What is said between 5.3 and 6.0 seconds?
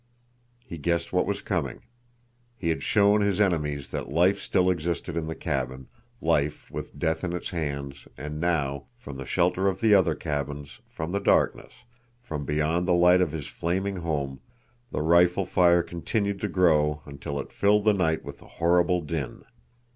cabin,